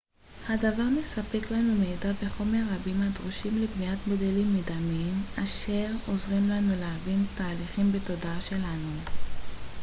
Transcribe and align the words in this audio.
הדבר 0.47 0.83
מספק 0.99 1.51
לנו 1.51 1.73
מידע 1.75 2.11
וחומר 2.23 2.59
רבים 2.75 3.01
הדרושים 3.01 3.51
לבניית 3.63 4.07
מודלים 4.07 4.55
מדמים 4.57 5.13
אשר 5.43 5.87
עוזרים 6.07 6.49
לנו 6.49 6.75
להבין 6.79 7.25
תהליכים 7.37 7.91
בתודעה 7.91 8.41
שלנו 8.41 8.91